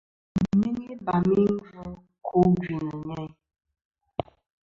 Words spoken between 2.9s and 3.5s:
nyeyn.